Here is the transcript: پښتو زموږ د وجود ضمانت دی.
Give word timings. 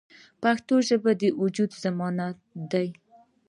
پښتو 0.41 0.75
زموږ 0.87 1.13
د 1.21 1.23
وجود 1.41 1.71
ضمانت 1.83 2.37
دی. 2.71 2.87